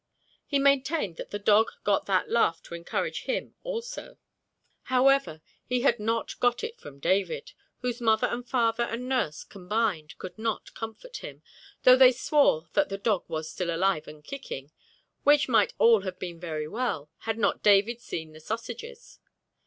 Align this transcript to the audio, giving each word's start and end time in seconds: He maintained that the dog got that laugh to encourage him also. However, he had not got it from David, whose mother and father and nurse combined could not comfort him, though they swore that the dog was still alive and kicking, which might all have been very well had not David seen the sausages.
He 0.47 0.57
maintained 0.57 1.17
that 1.17 1.29
the 1.29 1.37
dog 1.37 1.67
got 1.83 2.07
that 2.07 2.27
laugh 2.27 2.63
to 2.63 2.73
encourage 2.73 3.25
him 3.25 3.53
also. 3.61 4.17
However, 4.85 5.41
he 5.63 5.81
had 5.81 5.99
not 5.99 6.39
got 6.39 6.63
it 6.63 6.79
from 6.79 6.97
David, 6.99 7.51
whose 7.81 8.01
mother 8.01 8.25
and 8.25 8.49
father 8.49 8.85
and 8.85 9.07
nurse 9.07 9.43
combined 9.43 10.17
could 10.17 10.39
not 10.39 10.73
comfort 10.73 11.17
him, 11.17 11.43
though 11.83 11.95
they 11.97 12.11
swore 12.13 12.67
that 12.73 12.89
the 12.89 12.97
dog 12.97 13.25
was 13.27 13.47
still 13.51 13.69
alive 13.69 14.07
and 14.07 14.23
kicking, 14.23 14.71
which 15.23 15.47
might 15.47 15.75
all 15.77 16.01
have 16.01 16.17
been 16.17 16.39
very 16.39 16.67
well 16.67 17.11
had 17.29 17.37
not 17.37 17.61
David 17.61 18.01
seen 18.01 18.31
the 18.33 18.39
sausages. 18.39 19.19